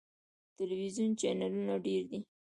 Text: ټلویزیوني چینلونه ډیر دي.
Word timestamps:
ټلویزیوني 0.57 1.15
چینلونه 1.19 1.73
ډیر 1.85 2.01
دي. 2.09 2.19